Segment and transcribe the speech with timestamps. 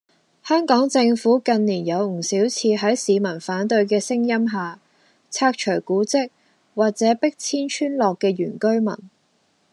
[0.43, 4.79] 香港政府近年有唔少次喺市民反對嘅聲音下，
[5.29, 6.31] 拆除古蹟
[6.73, 8.91] 或者迫遷村落嘅原居民